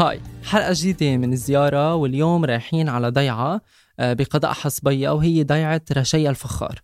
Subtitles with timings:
[0.00, 0.20] Hi.
[0.44, 3.60] حلقة جديدة من الزيارة واليوم رايحين على ضيعة
[4.00, 6.82] آه، بقضاء حاصبيا وهي ضيعة راشيا الفخار.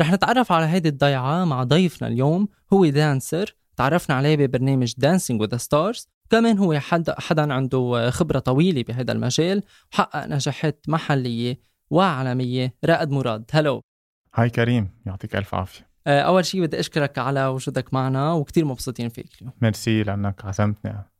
[0.00, 2.48] رح نتعرف على هيدي الضيعة مع ضيفنا اليوم.
[2.72, 8.38] هو dancer تعرفنا عليه ببرنامج Dancing with the Stars كمان هو حدا, حدا عنده خبرة
[8.38, 9.62] طويلة بهذا المجال.
[9.92, 11.60] وحقق نجاحات محلية
[11.90, 12.74] وعالمية.
[12.84, 13.80] رائد مراد hello.
[14.34, 15.88] Hi كريم يعطيك ألف عافية.
[16.06, 19.52] آه، أول شيء بدي أشكرك على وجودك معنا وكتير مبسوطين فيك اليوم.
[19.62, 21.11] ميرسي لأنك عزمتني.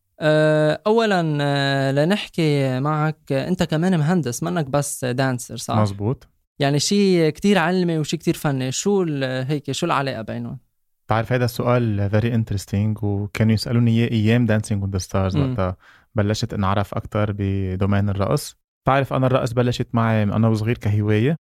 [0.87, 6.27] اولا آه، لنحكي معك أنت كمان مهندس منك بس dancer صح؟ مزبوط
[6.59, 10.59] يعني شيء كتير علمي وشيء كتير فني شو هيك شو العلاقة بينهم؟
[11.05, 15.77] بتعرف هذا السؤال very interesting وكانوا يسألوني إياه أيام Dancing with the Stars وقتها.
[16.15, 18.57] بلشت أنعرف أكثر ب domaine الرقص.
[18.83, 21.35] بتعرف أنا الرقص بلشت معي من أنا وصغير كهواية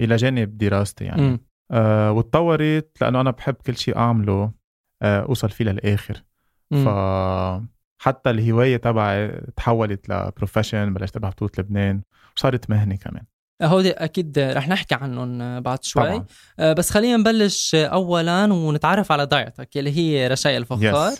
[0.00, 1.40] إلى جانب دراستي يعني.
[1.70, 4.52] آه وتطورت لأنه أنا بحب كل شيء أعمله
[5.02, 6.22] آه أوصل فيه للآخر.
[6.70, 6.88] ف
[7.98, 12.02] حتى الهواية تبعي تحولت لبروفيشن بلشت اربح بطوله لبنان
[12.36, 13.22] وصارت مهنة كمان.
[13.62, 16.02] هودي أكيد رح نحكي عنهم بعد شوي.
[16.02, 16.24] طبعا.
[16.58, 21.10] آه، بس خلينا نبلش اولا ونتعرف على ضيعتك اللي هي رشايا الفخار.
[21.10, 21.18] Yes.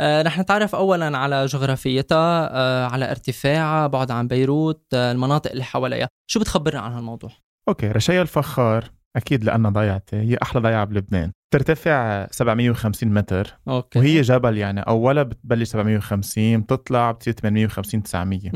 [0.00, 6.08] رح نتعرف اولا على جغرافيتها آه، على ارتفاعها بعد عن بيروت آه، المناطق اللي حواليها.
[6.30, 7.30] شو بتخبرنا عن هالموضوع؟
[7.68, 11.32] Okay راشيا الفخار أكيد لأنها ضيعتي هي أحلى ضيعة بلبنان.
[11.50, 13.98] بترتفع 750 متر okay.
[13.98, 18.50] وهي جبل يعني أولها بتبلش 750 بتطلع بتصير 850 900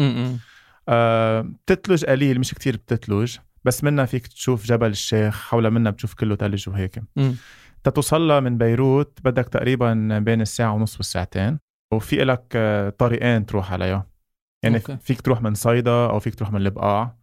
[0.89, 6.14] آه بتتلج قليل مش كتير بتتلج بس منها فيك تشوف جبل الشيخ حول منها بتشوف
[6.14, 7.02] كله ثلج وهيك.
[7.84, 11.58] تتوصلها من بيروت بدك تقريبا بين الساعة ونص والساعتين
[11.92, 14.06] وفي لك آه، طريقين تروح عليها.
[14.62, 14.96] يعني okay.
[15.00, 17.17] فيك تروح من صيدا أو فيك تروح من البقاع.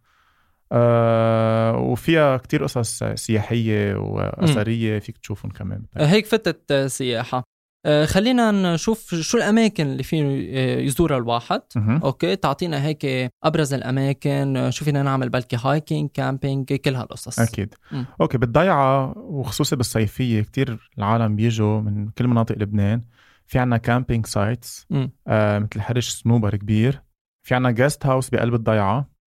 [0.72, 5.82] آه وفيها كتير قصص سياحية وأثرية فيك تشوفهم كمان.
[5.96, 7.42] هيك فتت سياحة.
[7.86, 11.62] آه خلينا نشوف شو الأماكن اللي فيه آه، يزورها الواحد.
[11.76, 17.38] okay تعطينا هيك أبرز الأماكن آه، شو فينا نعمل بلكي hiking camping كل هالقصص.
[17.38, 17.74] أكيد.
[18.20, 23.02] Okay بالضيعة وخصوصي بالصيفية كتير العالم بيجوا من كل مناطق لبنان.
[23.46, 24.86] في عنا camping sites
[25.26, 27.02] آه مثل حرش صنوبر كبير.
[27.42, 28.98] في عنا guest house بقلب الضيعة.
[28.98, 29.17] آه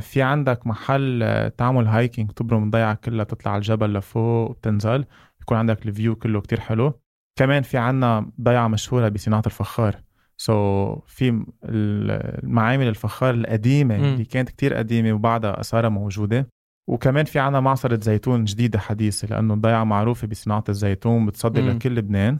[0.00, 5.04] في عندك محل آه تعمل hiking تبرم الضيعه كلها تطلع على الجبل لفوق وبتنزل
[5.42, 7.00] يكون عندك ال view كله كتير حلو.
[7.38, 9.96] كمان في عنا ضيعة مشهورة بصناعة الفخار.
[10.36, 14.04] so so, في المعامل الفخار القديمة م.
[14.04, 16.48] اللي كانت كتير قديمة وبعدها أثارها موجودة.
[16.86, 21.68] وكمان في عنا معصرة زيتون جديدة حديثة لأنه الضيعة معروفة بصناعة الزيتون بتصدر م.
[21.68, 22.38] لكل لبنان.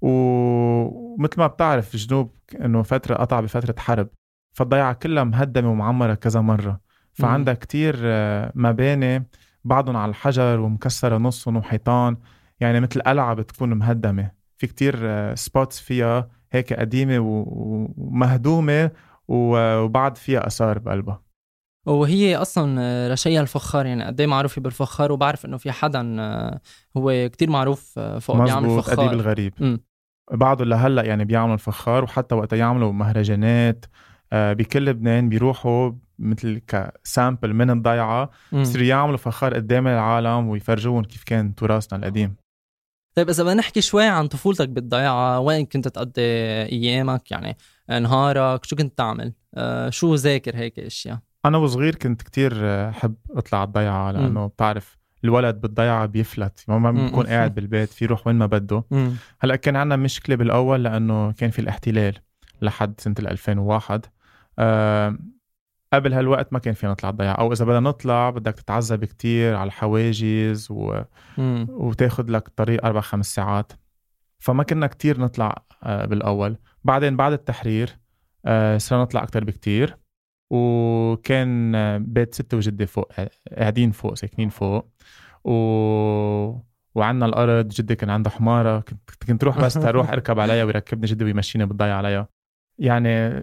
[0.00, 2.34] ومثل ما بتعرف الجنوب
[2.64, 4.08] إنه فترة قطع بفترة حرب.
[4.52, 6.80] فالضيعة كلها مهدمة ومعمرة كذا مرة.
[7.12, 9.26] فعندها كتير آه، مباني
[9.64, 12.16] بعضهم على الحجر ومكسرة نصهم وحيطان.
[12.60, 14.30] يعني مثل قلعة بتكون مهدمة.
[14.56, 14.96] في كتير
[15.34, 18.90] سبوتس آه، فيها هيك قديمة ومهدومة
[19.28, 21.22] وبعد فيها أثار بقلبها.
[21.86, 23.86] وهي أصلا آه، رشيا الفخار.
[23.86, 26.20] يعني قد إيه معروفة بالفخار؟ وبعرف إنه في حدا
[26.96, 29.00] هو كتير معروف فوق بيعمل فخار.
[29.00, 29.78] أديب الغريب.
[30.32, 33.84] بعضه لهلأ يعني بيعملوا الفخار وحتى وقت يعملوا مهرجانات
[34.32, 41.54] بكل لبنان بيروحوا مثل كسامبل من الضيعة بصيروا يعملوا فخار قدام العالم ويفرجوهم كيف كان
[41.54, 42.34] تراثنا القديم.
[43.14, 47.56] طيب إذا بدنا نحكي شوي عن طفولتك بالضيعة وين كنت تقضي أيامك؟ يعني
[47.88, 52.52] نهارك شو كنت تعمل؟ آه شو ذاكر هيك أشياء؟ أنا وصغير كنت كتير
[52.88, 58.26] أحب أطلع على الضيعة لأنه بتعرف الولد بالضيعة بيفلت ما بيكون قاعد بالبيت في يروح
[58.26, 58.84] وين ما بده.
[59.40, 62.14] هلأ كان عندنا مشكلة بالأول لأنه كان في الاحتلال
[62.62, 64.21] لحد سنة 2001 أه
[65.92, 69.66] قبل هالوقت ما كان فينا نطلع الضيعة أو إذا بدنا نطلع بدك تتعذب كتير على
[69.66, 71.02] الحواجز و...
[71.68, 73.72] وتاخد لك طريق أربع خمس ساعات.
[74.38, 76.56] فما كنا كتير نطلع آه، بالأول.
[76.84, 77.98] بعدين بعد التحرير
[78.46, 79.96] آه، صرنا نطلع أكتر بكتير.
[80.50, 83.12] وكان آه، بيت ستة وجدة فوق
[83.58, 84.88] قاعدين فوق ساكنين فوق.
[85.44, 85.52] و...
[86.94, 88.80] وعنا الأرض جدي كان عنده حمارة.
[88.80, 92.28] كنت كنت روح بس تروح أركب عليها ويركبني جدي ويمشيني بالضيعة عليها.
[92.78, 93.42] يعني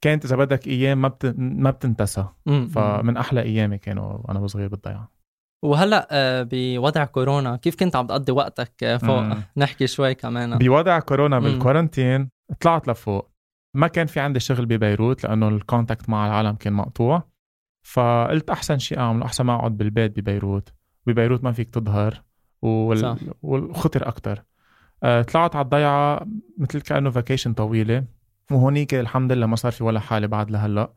[0.00, 1.34] كانت إذا بدك أيام ما بت...
[1.38, 2.24] ما بتنتسى.
[2.46, 5.18] فمن أحلى أيامي كانوا وأنا صغير بالضيعه
[5.62, 9.42] وهلأ آه، بوضع كورونا كيف كنت عم تقضي وقتك آه، فوق؟ مم.
[9.56, 10.58] نحكي شوي كمان.
[10.58, 12.30] بوضع كورونا بال quarantine
[12.60, 13.30] طلعت لفوق.
[13.74, 17.22] ما كان في عندي شغل ببيروت لأنه ال contact مع العالم كان مقطوع.
[17.82, 20.68] فقلت أحسن شيء أعمله أحسن ما أقعد بالبيت ببيروت.
[21.06, 22.22] ببيروت ما فيك تظهر
[22.62, 23.16] وال...
[23.42, 24.42] والخطر أكثر
[25.02, 26.26] آه، طلعت على الضيعة
[26.58, 28.04] مثل كأنه vacation طويلة.
[28.52, 30.92] وهونيك الحمد لله ما صار في ولا حالة بعد لهلأ.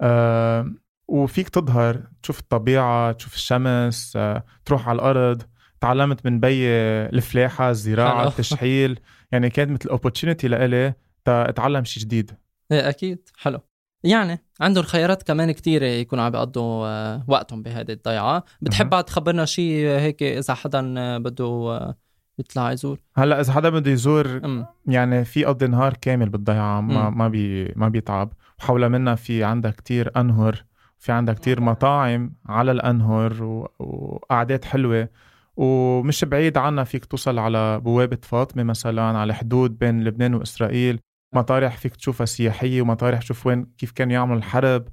[0.00, 0.74] أه
[1.08, 5.42] وفيك تظهر تشوف الطبيعة تشوف الشمس أه تروح على الأرض.
[5.80, 9.00] تعلمت من بي الفلاحة الزراعة التشحيل.
[9.32, 10.94] يعني كانت مثل opportunity لإلي
[11.28, 12.30] أتعلم شيء جديد.
[12.72, 13.28] إيه أكيد.
[13.36, 13.60] حلو.
[14.04, 18.44] يعني عندهم خيارات كمان كتيرة يكونوا عم بيقضوا آه، وقتهم بهذه الضيعة.
[18.60, 21.96] بتحب بعد تخبرنا شيء هيك إذا حدا بده آه،
[22.38, 22.98] يطلع يزور.
[23.16, 24.40] هلأ إذا حدا بده يزور
[24.86, 28.32] يعني فيه يقضي نهار كامل بالضيعه ما ما بي ما بيتعب.
[28.58, 30.64] وحول منها في عندها كتير أنهر
[30.98, 33.42] في عندها كتير مطاعم على الأنهر
[33.78, 35.08] وقعدات حلوة.
[35.56, 41.00] ومش بعيد عنا فيك توصل على بوابة فاطمة مثلا على حدود بين لبنان وإسرائيل.
[41.32, 44.88] مطارح فيك تشوفها سياحية ومطارح تشوف وين كيف كانوا يعملوا الحرب.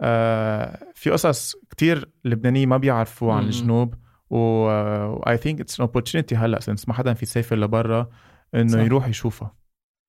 [0.00, 3.94] آه في قصص كتير لبنانية ما بيعرفوا عن الجنوب.
[4.30, 8.10] و I think it's opportunity هلأ since ما حدا في يسافر لبرا
[8.54, 9.56] إنه يروح يشوفها.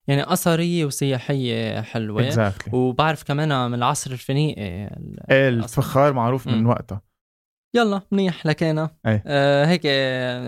[0.08, 2.30] يعني أثرية وسياحية حلوة.
[2.30, 2.74] Exactly.
[2.74, 4.62] وبعرف كمان من العصر الفينيقي
[5.30, 7.02] إيه الفخار معروف من وقتها.
[7.74, 8.96] يلا منيح حكينا.
[9.06, 9.86] آه هيك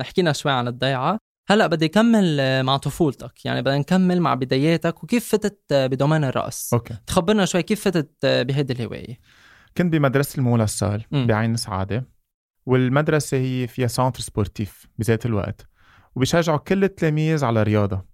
[0.06, 1.18] حكينا شوي عن الضيعة.
[1.48, 3.44] هلأ بدي اكمل مع طفولتك.
[3.44, 5.04] يعني بدنا نكمل مع بداياتك.
[5.04, 6.94] وكيف فتت ب domaine الرقص أوكي.
[7.06, 9.18] تخبرنا شوي كيف فتت بهيدي الهواية؟
[9.76, 12.08] كنت بمدرسة المون لاسال بعين سعادة.
[12.70, 15.66] والمدرسة هي فيها centre sportif بذات الوقت
[16.14, 18.04] وبيشجعوا كل التلاميذ على رياضة.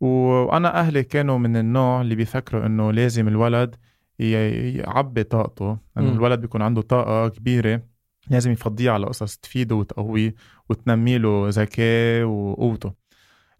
[0.00, 3.76] وأنا أهلي كانوا من النوع اللي بيفكروا إنه لازم الولد
[4.18, 7.82] يعبي طاقته يعني الولد بيكون عنده طاقة كبيرة
[8.30, 10.34] لازم يفضيها على قصص تفيده وتقويه
[10.68, 12.99] وتنمي له ذكاء وقوته.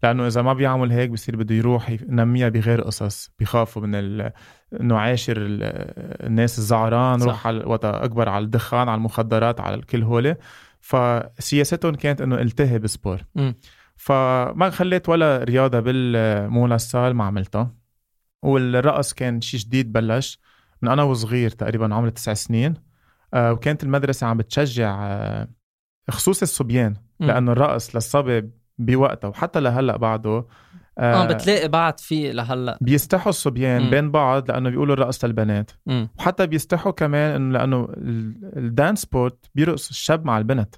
[0.03, 4.31] لأنه إذا ما بيعمل هيك بصير بده يروح ينميها بغير قصص بخافوا من ال...
[4.81, 10.35] إنه عاشر الناس الزعران روح على وقت أكبر على الدخان على المخدرات على الكل هول.
[10.79, 13.21] فسياستهم كانت إنه التهي بسبور.
[13.95, 17.75] فما خليت ولا رياضة بالمونسال ما عملتها.
[18.41, 20.39] والرقص كان شيء جديد بلش.
[20.81, 22.73] من أنا وصغير تقريبا عمري تسع سنين.
[23.33, 25.47] آه وكانت المدرسة عم بتشجع آه
[26.09, 26.95] خصوصي الصبيان.
[27.19, 30.45] لأنه الرقص للصبي بوقتها وحتى لهلأ بعده
[30.97, 32.77] آه, آه بتلاقي بعد في لهلأ.
[32.81, 35.71] بيستحوا الصبيان بين بعض لأنه بيقولوا الرقص للبنات.
[36.19, 37.87] وحتى بيستحوا كمان انه لأنه
[38.57, 40.75] الدانس سبورت بيرقص الشاب مع البنت.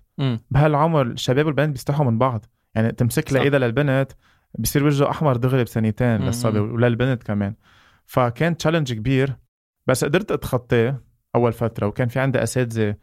[0.51, 2.45] بهالعمر الشباب والبنات بيستحوا من بعض.
[2.75, 4.11] يعني تمسك لإيدها للبنت
[4.59, 7.55] بصير وجهه أحمر دغري بثانيتين للصبي وللبنت كمان.
[8.05, 9.35] فكان تشالنج كبير.
[9.87, 11.01] بس قدرت أتخطاه
[11.35, 12.95] أول فترة وكان في عندي أساتذة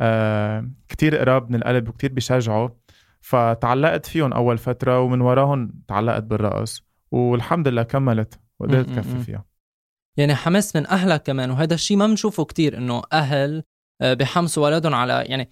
[0.00, 2.68] آه كتير قراب من القلب وكتير بيشجعوا.
[3.20, 9.44] فتعلقت فيهم أول فترة ومن وراهم تعلقت بالرقص والحمد لله كملت وقدرت كفي فيها
[10.16, 13.62] يعني حماس من أهلك كمان وهذا الشيء ما بنشوفه كتير إنه أهل
[14.00, 15.48] آه، بحمسوا ولادهم على يعني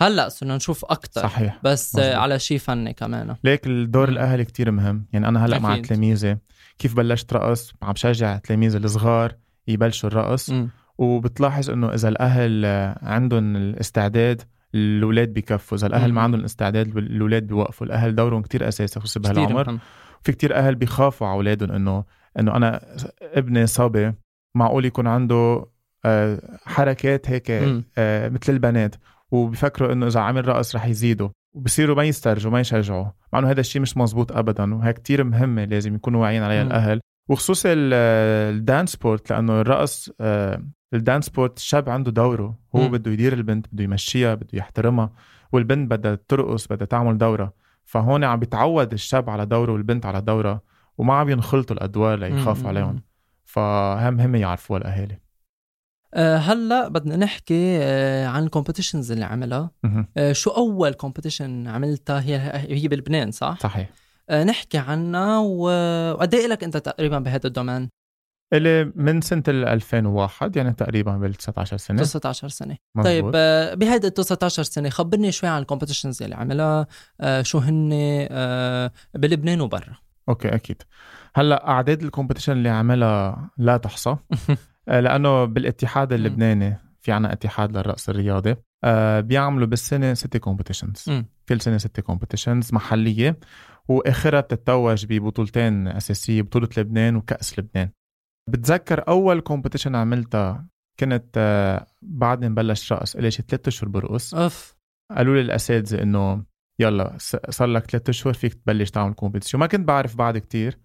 [0.00, 2.14] هلأ صرنا نشوف أكثر صحيح بس مزبوط.
[2.14, 5.58] على شيء فني كمان ليك الدور الأهلي كتير مهم يعني أنا هلأ.
[5.58, 6.38] مع تلاميذي
[6.78, 9.34] كيف بلشت رقص عم بشجع تلاميذي الصغار
[9.68, 10.68] يبلشوا الرقص م.
[10.98, 12.64] وبتلاحظ إنه إذا الأهل
[13.02, 14.42] عندهم الاستعداد
[14.76, 19.78] الأولاد بكفوا إذا الأهل ما عندهم الاستعداد الأولاد بيوقفوا الأهل دورهم كتير أساسي خصوصا بهالعمر
[20.22, 22.04] في كتير أهل بيخافوا على أولادهم إنه
[22.38, 22.80] إنه أنا
[23.22, 24.12] ابني صبي
[24.54, 25.66] معقول يكون عنده
[26.04, 27.50] آه، حركات هيك
[27.98, 28.94] آه، مثل البنات
[29.30, 33.06] وبيفكروا إنه إذا عمل رقص رح يزيدوا وبصيروا ما يسترجوا ما يشجعوا.
[33.32, 37.00] مع انه هذا الشيء مش مزبوط ابدا وهي كتير مهمة لازم يكونوا واعيين عليها الأهل.
[37.28, 40.62] وخصوصا ال dance sport لأنه الرقص آه،
[40.94, 42.90] ال dance sport الشاب عنده دوره هو م.
[42.90, 45.10] بده يدير البنت بده يمشيها بده يحترمها
[45.52, 47.52] والبنت بدها ترقص بدها تعمل دورة.
[47.84, 50.62] فهون عم بيتعود الشاب على دوره والبنت على دوره
[50.98, 53.02] وما عم ينخلطوا الأدوار ليخاف عليهم.
[53.44, 55.18] فهم مهم يعرفوها الأهالي.
[56.14, 59.70] أه هلأ بدنا نحكي أه عن ال competitions اللي عملها.
[60.16, 62.36] أه شو أول competition عملتها؟ هي
[62.82, 63.90] هي بلبنان صح؟ صحيح.
[64.46, 67.88] نحكي عنها وقد إيه لك أنت تقريبا بهذا ال domaine؟
[68.52, 72.02] اللي من سنة 2001 يعني تقريبا بال 19 سنة.
[72.02, 72.76] 19 سنة.
[72.94, 73.06] مزبوط.
[73.06, 76.86] طيب آه، بهيدي ال 19 سنة خبرني شوي عن ال competitions اللي عملها
[77.20, 77.90] آه، شو هن
[78.30, 79.96] آه، بلبنان وبرا.
[80.28, 80.82] أوكي أكيد.
[81.34, 84.16] هلأ أعداد ال competition اللي عملها لا تحصى
[84.86, 88.56] لأنه بالاتحاد اللبناني في عنا اتحاد للرقص الرياضي
[89.22, 91.04] بيعملوا بالسنة ستة competitions
[91.48, 93.38] كل سنة ستة competitions محلية
[93.88, 97.90] وآخرها بتتوج ببطولتين أساسية بطولة لبنان وكأس لبنان.
[98.48, 100.66] بتذكر أول competition عملتها
[101.00, 104.34] كنت آه، بعد ما بلش رقص الي شي ثلاث أشهر برقص.
[104.34, 104.76] أوف.
[105.16, 106.44] قالوا لي الأساتذة إنه
[106.78, 107.14] يلا
[107.50, 110.78] صار لك ثلاث أشهر فيك تبلش تعمل competition ما كنت بعرف بعد كتير.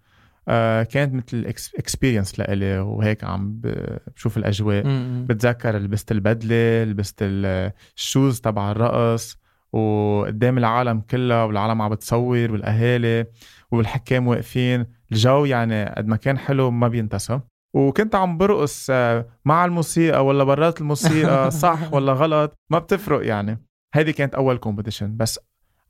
[0.48, 1.46] آه كانت مثل
[1.78, 4.86] experience لإلي وهيك عم بشوف الأجواء.
[4.86, 5.26] م-م.
[5.26, 9.36] بتذكر لبست البدلة لبست ال shoes تبع الرقص.
[9.72, 13.26] وقدام العالم كلها والعالم عم بتصور والأهالي
[13.70, 14.86] والحكام واقفين.
[15.12, 17.40] الجو يعني قد ما كان حلو ما بينتسى.
[17.74, 23.66] وكنت عم برقص آه، مع الموسيقى ولا برات الموسيقى صح ولا غلط؟ ما بتفرق يعني.
[23.94, 25.40] هذه كانت أول competition بس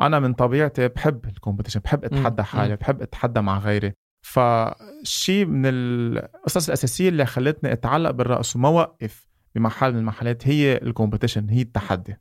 [0.01, 3.93] أنا من طبيعتي بحب ال competition بحب أتحدى حالي بحب أتحدى مع غيري.
[4.27, 10.83] فشي من القصص الأساسية اللي خلتني أتعلق بالرقص وما وقف بمحل من المحلات هي ال
[10.83, 12.17] competition هي التحدي.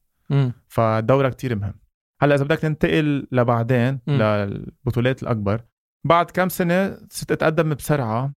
[0.68, 1.74] فدورها كتير مهم.
[2.22, 4.00] هلأ إذا بدك تنتقل لبعدين.
[4.08, 5.62] للبطولات الأكبر
[6.08, 8.34] بعد كم سنة صرت أتقدم بسرعة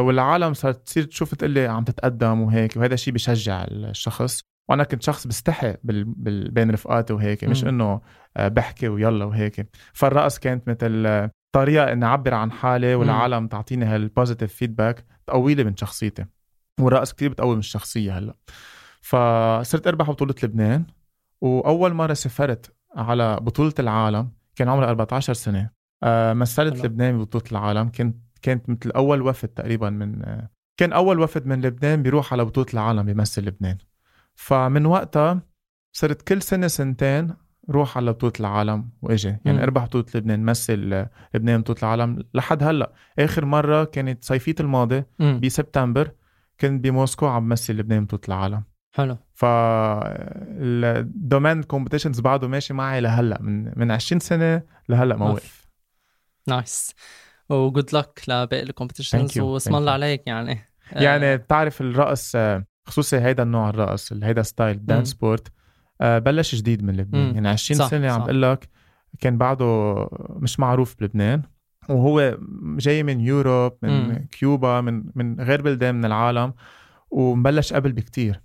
[0.00, 4.40] والعالم صارت تصير تشوف تقول لي عم تتقدم وهيك وهذا الشيء بشجع الشخص.
[4.68, 6.04] وأنا كنت شخص بستحي بال...
[6.04, 6.50] بال...
[6.50, 7.64] بين رفقاتي وهيك مش.
[7.64, 8.00] إنه
[8.36, 9.68] آه، بحكي ويلا وهيك.
[9.92, 15.54] فالرقص كانت مثل آه، طريقة إني أعبر عن حالي والعالم تعطيني هال positive feedback تقوي
[15.54, 16.24] لي من شخصيتي.
[16.80, 18.34] والرقص كتير بتقوي من الشخصية هلأ.
[19.00, 20.84] فصرت أربح بطولة لبنان
[21.40, 25.70] وأول مرة سافرت على بطولة العالم كان عمري 14 سنة.
[26.02, 26.84] آه، مثلت.
[26.84, 30.22] لبنان ببطوله العالم كنت كانت مثل أول وفد تقريبا من
[30.76, 33.78] كان أول وفد من لبنان بيروح على بطولة العالم بيمثل لبنان.
[34.34, 35.42] فمن وقتها
[35.92, 37.34] صرت كل سنة سنتين
[37.70, 39.62] روح على بطولة العالم واجي يعني.
[39.62, 42.92] اربح بطوله لبنان مثل لبنان بطولة العالم لحد هلأ.
[43.18, 45.40] آخر مرة كانت صيفية الماضي مم.
[45.40, 46.10] بسبتمبر
[46.60, 48.64] كنت بموسكو عم بمثل لبنان بطولة العالم.
[48.92, 49.16] حلو.
[49.34, 53.42] ف ال domaine competitions بعده ماشي معي لهلأ.
[53.42, 55.30] من من 20 سنة لهلأ ما.
[55.30, 55.66] وقف
[56.48, 56.94] nice
[57.48, 59.92] وجود لك لباقي ال competitions واسم الله.
[59.92, 60.52] عليك يعني
[60.92, 65.04] آه، يعني بتعرف الرقص آه، خصوصي هيدا النوع الرقص اللي هيدا style dance مم.
[65.04, 65.52] sport
[66.00, 67.34] آه، بلش جديد من لبنان مم.
[67.34, 68.24] يعني 20 صح، سنة عم صح.
[68.24, 68.68] بقول لك
[69.20, 69.94] كان بعده
[70.30, 71.42] مش معروف بلبنان
[71.88, 72.38] وهو
[72.78, 74.26] جاي من Europe من مم.
[74.30, 76.54] كيوبا من من غير بلدان من العالم
[77.10, 78.40] ومبلش قبل بكتير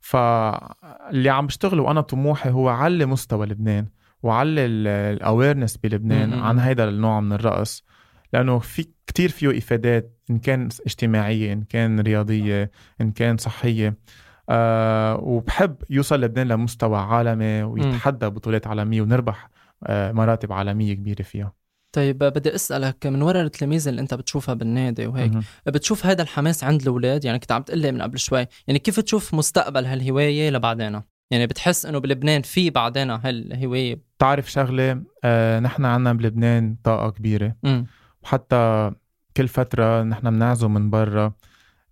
[0.00, 3.86] فاللي عم بشتغل وأنا طموحي هو علي مستوى لبنان
[4.22, 6.42] وعلي الاويرنس بلبنان مم.
[6.42, 7.84] عن هيدا النوع من الرقص
[8.32, 12.70] لأنه في كتير فيه إفادات إن كان اجتماعية إن كان رياضية
[13.00, 13.96] إن كان صحية.
[14.50, 19.50] أه وبحب يوصل لبنان لمستوى عالمي ويتحدى بطولات عالمية ونربح
[19.86, 21.52] أه مراتب عالمية كبيرة فيها.
[21.92, 25.32] طيب بدي أسألك من وراء التلاميذ اللي أنت بتشوفها بالنادي وهيك.
[25.66, 28.46] بتشوف هذا الحماس عند الأولاد؟ يعني كنت عم تقول لي من قبل شوي.
[28.66, 35.02] يعني كيف تشوف مستقبل هالهواية لبعدين؟ يعني بتحس إنه بلبنان في بعدين هالهواية؟ بتعرف شغلة
[35.24, 37.56] أه نحن عنا بلبنان طاقة كبيرة.
[37.64, 37.86] امم
[38.22, 38.92] وحتى
[39.36, 41.32] كل فترة نحن بنعزم من برا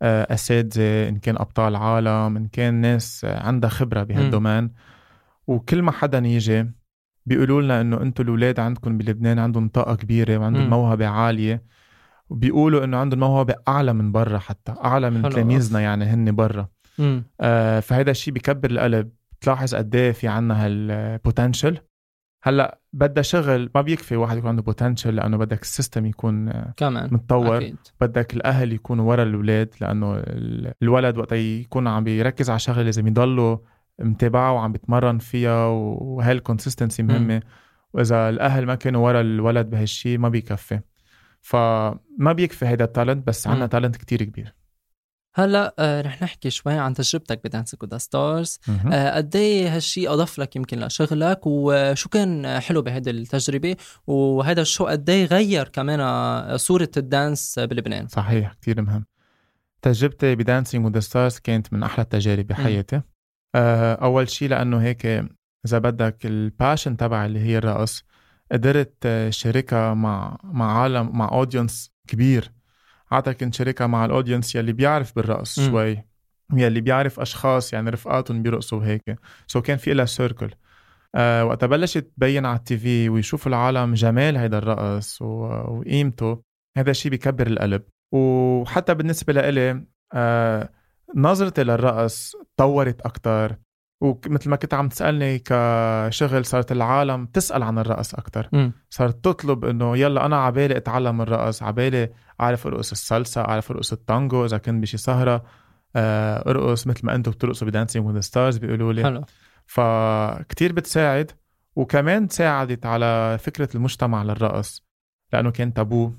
[0.02, 4.70] آه، أساتذة إن كان أبطال عالم إن كان ناس آه، عندها خبرة بهالدومين.
[5.46, 6.70] وكل ما حدا يجي
[7.26, 10.70] بيقولوا لنا إنه أنتم الأولاد عندكم بلبنان عندهم طاقة كبيرة وعندهم.
[10.70, 11.62] موهبة عالية.
[12.30, 16.68] وبيقولوا إنه عندهم موهبة أعلى من برا حتى أعلى من تلاميذنا يعني هن برا.
[17.40, 19.10] آه، فهيدا الشيء بكبر القلب.
[19.40, 21.78] بتلاحظ قد إيه في عنا هال potential
[22.42, 26.74] هلا بدها شغل ما بيكفي واحد يكون عنده potential لأنه بدك ال system يكون آه،
[26.76, 27.56] كمان متطور.
[27.56, 27.76] أكيد.
[28.00, 33.06] بدك الأهل يكونوا ورا الأولاد لأنه ال- الولد وقت يكون عم بيركز على شغلة لازم
[33.06, 33.56] يضلوا
[33.98, 37.42] متابعه وعم بيتمرن فيها وهي ال consistency مهمة.
[37.92, 40.80] وإذا الأهل ما كانوا ورا الولد بهالشيء ما بيكفي.
[41.40, 43.66] فما بيكفي هيدا ال talent بس مم.
[43.66, 44.54] talent كتير كبير.
[45.34, 48.58] هلا آه رح نحكي شوي عن تجربتك ب Dancing with the Stars.
[48.92, 54.67] آه قد إيه هالشيء أضاف لك يمكن لشغلك؟ وشو كان حلو بهيدي التجربة؟ وهذا ال
[54.67, 59.04] show قد إيه غير كمان آه، صورة ال dance بلبنان؟ صحيح كتير مهم.
[59.82, 63.00] تجربتي ب Dancing with the Stars كانت من أحلى التجارب بحياتي.
[63.54, 65.06] آه، أول شيء لأنه هيك
[65.66, 68.04] إذا بدك ال passion تبع اللي هي الرقص
[68.52, 72.52] قدرت شاركها مع مع عالم مع audience كبير.
[73.12, 75.60] عادة كنت شاركها مع ال audience يلي بيعرف بالرقص.
[75.60, 76.04] شوي
[76.54, 79.02] يلي بيعرف أشخاص يعني رفقاتهم بيرقصوا هيك
[79.46, 80.50] so كان في لها circle
[81.14, 85.26] آه وقتها بلشت تبين على ال TV ويشوفوا العالم جمال هيدا الرقص و-
[85.78, 86.42] وقيمته.
[86.78, 87.82] هذا الشيء بيكبر القلب.
[88.12, 90.70] وحتى بالنسبة لإلي آه
[91.16, 93.56] نظرتي للرقص تطورت أكتر.
[94.00, 98.14] ومثل ما كنت عم تسألني كشغل صارت العالم تسأل عن الرقص
[98.52, 98.72] مم.
[98.90, 104.44] صارت تطلب إنه يلا أنا عبالي أتعلم الرقص عبالي أعرف أرقص الصلصة أعرف أرقص التانجو
[104.44, 105.44] إذا كنت بشي سهرة.
[105.96, 109.02] آه، أرقص مثل ما أنتم بترقصوا ب Dancing with the Stars بيقولوا لي.
[109.02, 109.24] حلو.
[109.66, 111.30] فكتير بتساعد
[111.76, 114.86] وكمان ساعدت على فكرة المجتمع للرقص
[115.32, 116.12] لأنه كان تابو.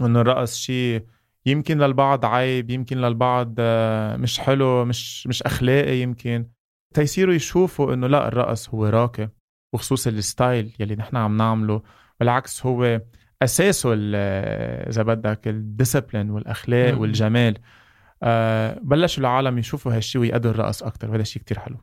[0.00, 1.06] وإنه الرقص شيء
[1.46, 6.55] يمكن للبعض عيب يمكن للبعض آه، مش حلو مش مش أخلاقي يمكن.
[6.96, 9.28] تيصيروا يشوفوا إنه لا الرقص هو راقي
[9.74, 11.82] وخصوصا ال style يلي نحن عم نعمله
[12.20, 13.00] بالعكس هو
[13.42, 14.14] أساسه ال-
[14.88, 17.00] إذا بدك ال discipline والأخلاق مم.
[17.00, 17.58] والجمال
[18.22, 21.76] آه، بلشوا العالم يشوفوا هالشي ويقدروا الرقص أكتر وهذا شيء كتير حلو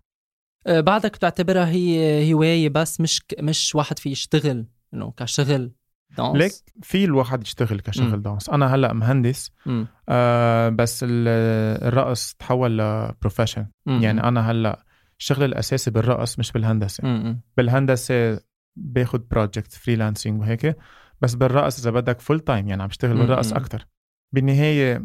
[0.67, 3.22] آه، بعدك بتعتبرها هي هواية بس مش.
[3.39, 5.72] مش واحد في يشتغل انه كشغل
[6.18, 8.22] dance like في الواحد يشتغل كشغل مم.
[8.22, 9.88] dance أنا هلأ مهندس مم.
[10.10, 13.66] آه بس ال- الرقص تحول ل profession.
[13.86, 14.86] يعني أنا هلأ
[15.24, 17.08] الشغل الأساسي بالرقص مش بالهندسة.
[17.08, 17.42] مم.
[17.58, 18.39] بالهندسة
[18.75, 20.77] باخد project freelancing وهيك
[21.22, 23.88] بس بالرقص إذا بدك full time يعني عم بشتغل بالرقص أكثر
[24.32, 25.03] بالنهاية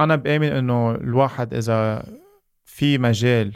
[0.00, 2.04] أنا بآمن إنه الواحد إذا
[2.64, 3.52] في مجال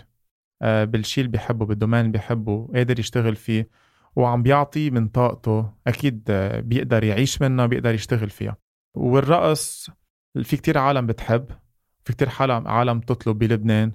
[0.62, 3.68] آه، بالشيء اللي بيحبه بال domaine اللي بيحبه قادر يشتغل فيه
[4.16, 8.56] وعم بيعطي من طاقته أكيد آه، بيقدر يعيش منها بيقدر يشتغل فيها.
[8.94, 9.90] والرقص
[10.42, 11.46] في كتير عالم بتحب
[12.04, 13.92] في كتير عالم عالم تطلب بلبنان.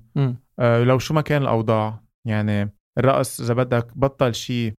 [0.59, 4.73] لو شو ما كان الأوضاع يعني الرقص إذا بدك بطل شيء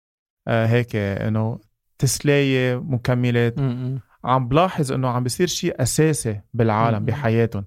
[0.47, 1.59] آه هيك إنه
[1.97, 3.59] تسلية مكملات.
[4.23, 7.65] عم بلاحظ إنه عم بيصير شيء أساسي بالعالم بحياتهم.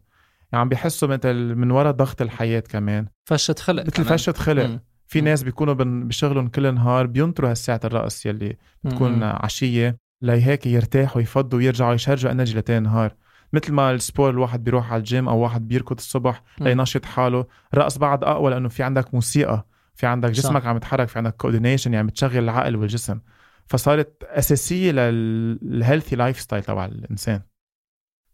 [0.52, 3.06] يعني عم بيحسوا مثل من وراء ضغط الحياة كمان.
[3.24, 4.80] فشة خلق مثل فشة خلق.
[5.06, 11.58] في ناس بيكونوا بشغلهم كل نهار بينطروا هالساعة الرقص يلي بتكون عشية لهيك يرتاحوا يفضوا
[11.58, 13.14] ويرجعوا يشرجوا إنرجي لتاني نهار.
[13.54, 17.98] مثل ما ال sport الواحد بيروح على الجيم أو واحد بيركض الصبح لينشط حاله الرقص
[17.98, 20.68] بعد أقوى لأنه في عندك موسيقى في عندك جسمك صح.
[20.68, 23.20] عم يتحرك في عندك coordination يعني بتشغل العقل والجسم.
[23.66, 27.42] فصارت أساسية لل healthy lifestyle تبع الإنسان.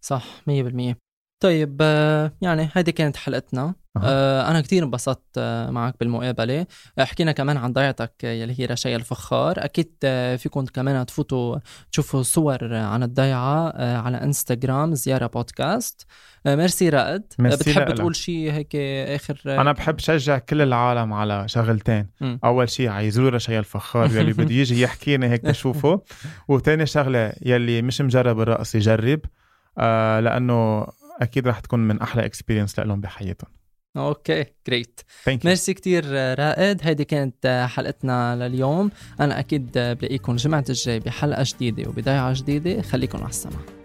[0.00, 0.94] صح 100%
[1.42, 3.74] طيب آه، يعني هذه كانت حلقتنا.
[3.96, 4.50] أه.
[4.50, 6.66] أنا كتير انبسطت آه، معك بالمقابلة.
[6.98, 9.54] حكينا كمان عن ضيعتك يلي هي رشايا الفخار.
[9.58, 9.92] أكيد
[10.38, 11.58] فيكم كمان تفوتوا
[11.92, 16.06] تشوفوا صور عن الضيعة على إنستغرام زيارة بودكاست.
[16.46, 17.22] ميرسي رائد.
[17.38, 17.94] بتحب لأ.
[17.94, 22.06] تقول شيء هيك آخر؟ أنا بحب شجع كل العالم على شغلتين.
[22.20, 22.38] م.
[22.44, 26.02] أول شيء يزوروا رشايا الفخار يلي بده يجي يحكينا هيك نشوفه
[26.48, 29.20] وتاني شغلة يلي مش مجرب الرقص يجرب
[29.78, 30.86] آه لأنه
[31.20, 33.59] أكيد رح تكون من أحلى experience لهم بحياتهم.
[33.96, 36.04] okay great merci كثير
[36.38, 36.80] رائد.
[36.82, 38.90] هيدي كانت حلقتنا لليوم.
[39.20, 42.82] أنا أكيد بلاقيكم الجمعة الجاي بحلقة جديدة وبضيعة جديدة.
[42.82, 43.79] خليكم على السمع